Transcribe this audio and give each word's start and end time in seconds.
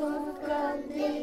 som. 0.00 1.19